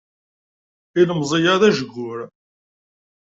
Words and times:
Ilemẓi-a 0.99 1.55
d 1.61 1.63
aɛejgur. 1.67 2.19